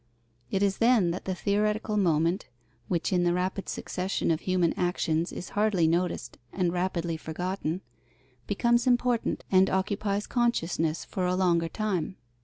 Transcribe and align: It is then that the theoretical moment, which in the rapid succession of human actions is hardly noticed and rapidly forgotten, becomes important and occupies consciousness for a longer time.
It 0.49 0.63
is 0.63 0.79
then 0.79 1.11
that 1.11 1.25
the 1.25 1.35
theoretical 1.35 1.95
moment, 1.95 2.47
which 2.87 3.13
in 3.13 3.23
the 3.23 3.35
rapid 3.35 3.69
succession 3.69 4.31
of 4.31 4.39
human 4.39 4.73
actions 4.73 5.31
is 5.31 5.49
hardly 5.49 5.87
noticed 5.87 6.39
and 6.51 6.73
rapidly 6.73 7.17
forgotten, 7.17 7.81
becomes 8.47 8.87
important 8.87 9.43
and 9.51 9.69
occupies 9.69 10.25
consciousness 10.25 11.05
for 11.05 11.27
a 11.27 11.35
longer 11.35 11.69
time. 11.69 12.15